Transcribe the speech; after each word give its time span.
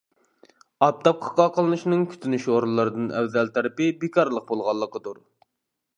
ئاپتاپقا 0.85 1.33
قاقلىنىشنىڭ 1.41 2.01
كۈتۈنۈش 2.13 2.47
ئورۇنلىرىدىن 2.53 3.05
ئەۋزەل 3.19 3.55
تەرىپى 3.59 3.91
بىكارلىق 4.05 4.49
بولغانلىقىدۇر. 4.53 5.25